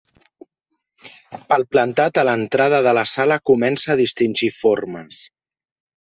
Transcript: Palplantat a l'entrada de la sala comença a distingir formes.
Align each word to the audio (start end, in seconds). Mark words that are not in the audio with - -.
Palplantat 1.51 2.17
a 2.21 2.23
l'entrada 2.29 2.79
de 2.87 2.93
la 2.99 3.03
sala 3.11 3.37
comença 3.51 3.91
a 3.95 3.97
distingir 3.99 4.49
formes. 4.63 5.21